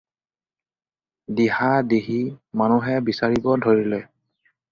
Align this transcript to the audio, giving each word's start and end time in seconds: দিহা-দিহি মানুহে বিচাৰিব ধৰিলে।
দিহা-দিহি 1.41 2.17
মানুহে 2.61 2.95
বিচাৰিব 3.09 3.53
ধৰিলে। 3.67 4.01